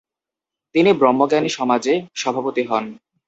তিনি 0.75 0.91
ব্রহ্মজ্ঞানী 0.93 1.49
সমাজের 1.49 1.97
সভাপতি 2.15 2.63
হন। 2.63 2.85